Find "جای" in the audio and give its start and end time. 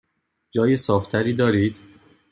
0.51-0.77